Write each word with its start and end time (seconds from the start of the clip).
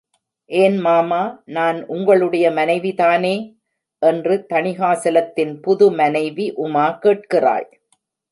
ஏன் 0.45 0.77
மாமா, 0.77 1.41
நான் 1.45 1.85
உங்களுடைய 1.85 2.51
மனைவிதானே? 2.51 3.55
என்று 4.01 4.45
தணிகாசலத்தின் 4.53 5.53
புதுமனைவி 5.67 6.51
உமா 6.53 6.91
கேட்கிறாள். 6.91 7.79